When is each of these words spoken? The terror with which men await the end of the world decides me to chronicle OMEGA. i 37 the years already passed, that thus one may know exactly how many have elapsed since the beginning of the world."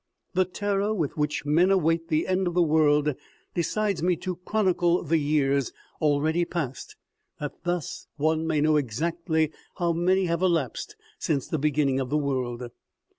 The 0.33 0.45
terror 0.45 0.95
with 0.95 1.15
which 1.15 1.45
men 1.45 1.69
await 1.69 2.07
the 2.07 2.25
end 2.27 2.47
of 2.47 2.55
the 2.55 2.63
world 2.63 3.13
decides 3.53 4.01
me 4.01 4.15
to 4.15 4.37
chronicle 4.37 4.95
OMEGA. 4.97 5.01
i 5.01 5.09
37 5.09 5.09
the 5.11 5.17
years 5.23 5.73
already 6.01 6.43
passed, 6.43 6.95
that 7.39 7.63
thus 7.65 8.07
one 8.17 8.47
may 8.47 8.61
know 8.61 8.77
exactly 8.77 9.51
how 9.77 9.93
many 9.93 10.25
have 10.25 10.41
elapsed 10.41 10.95
since 11.19 11.47
the 11.47 11.59
beginning 11.59 11.99
of 11.99 12.09
the 12.09 12.17
world." 12.17 12.71